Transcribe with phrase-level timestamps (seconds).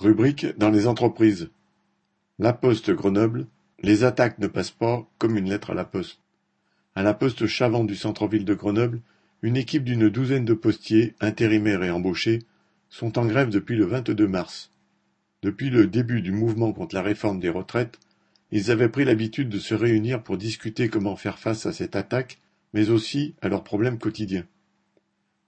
[0.00, 1.50] Rubrique dans les entreprises.
[2.38, 3.46] La Poste Grenoble,
[3.82, 6.20] les attaques ne passent pas comme une lettre à la poste.
[6.94, 9.02] À la poste Chavant du centre-ville de Grenoble,
[9.42, 12.38] une équipe d'une douzaine de postiers, intérimaires et embauchés,
[12.88, 14.70] sont en grève depuis le 22 mars.
[15.42, 17.98] Depuis le début du mouvement contre la réforme des retraites,
[18.52, 22.38] ils avaient pris l'habitude de se réunir pour discuter comment faire face à cette attaque,
[22.72, 24.46] mais aussi à leurs problèmes quotidiens.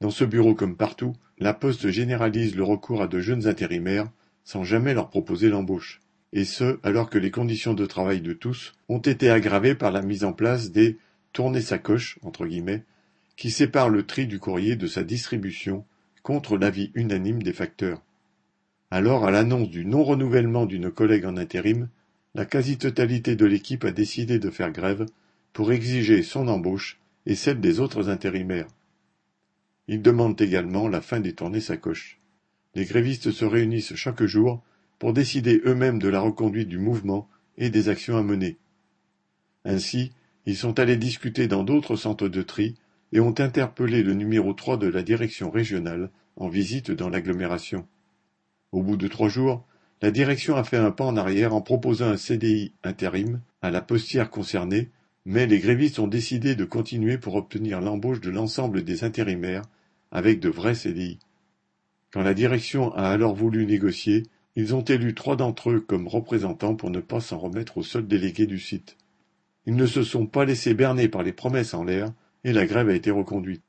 [0.03, 4.11] Dans ce bureau comme partout, la Poste généralise le recours à de jeunes intérimaires
[4.45, 6.01] sans jamais leur proposer l'embauche,
[6.33, 10.03] et ce alors que les conditions de travail de tous ont été aggravées par la
[10.03, 10.99] mise en place des
[11.33, 12.85] tournées sacoches entre guillemets,
[13.37, 15.85] qui séparent le tri du courrier de sa distribution
[16.23, 18.01] contre l'avis unanime des facteurs.
[18.91, 21.89] Alors, à l'annonce du non-renouvellement d'une collègue en intérim,
[22.35, 25.07] la quasi-totalité de l'équipe a décidé de faire grève
[25.53, 28.69] pour exiger son embauche et celle des autres intérimaires.
[29.89, 32.22] Ils demandent également la fin des tournées sacoches.
[32.75, 34.63] Les grévistes se réunissent chaque jour
[34.99, 38.57] pour décider eux-mêmes de la reconduite du mouvement et des actions à mener.
[39.65, 40.13] Ainsi,
[40.47, 42.75] ils sont allés discuter dans d'autres centres de tri
[43.13, 47.87] et ont interpellé le numéro 3 de la direction régionale en visite dans l'agglomération.
[48.73, 49.67] Au bout de trois jours,
[50.01, 53.83] la direction a fait un pas en arrière en proposant un CDI intérim à la
[53.83, 54.91] postière concernée,
[55.25, 59.63] mais les grévistes ont décidé de continuer pour obtenir l'embauche de l'ensemble des intérimaires
[60.11, 61.19] avec de vrais CDI.
[62.13, 64.25] Quand la direction a alors voulu négocier,
[64.55, 68.07] ils ont élu trois d'entre eux comme représentants pour ne pas s'en remettre au seul
[68.07, 68.99] délégué du site.
[69.67, 72.13] Ils ne se sont pas laissés berner par les promesses en l'air,
[72.45, 73.63] et la grève a été reconduite.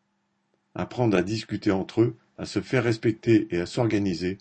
[0.76, 4.40] Apprendre à discuter entre eux, à se faire respecter et à s'organiser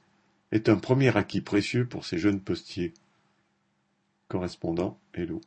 [0.51, 2.93] est un premier acquis précieux pour ces jeunes postiers.
[4.29, 5.41] Correspondant Hello.